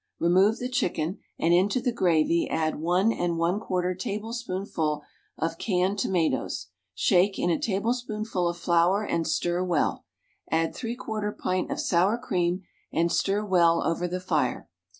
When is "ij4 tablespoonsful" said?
2.73-5.03